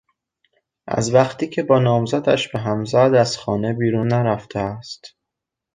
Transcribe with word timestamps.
از 0.87 1.13
وقتی 1.13 1.47
که 1.49 1.63
با 1.63 1.79
نامزدش 1.79 2.47
به 2.51 2.59
هم 2.59 2.85
زد 2.85 2.95
از 2.97 3.37
خانه 3.37 3.73
بیرون 3.73 4.07
نرفته 4.07 4.59
است. 4.59 5.15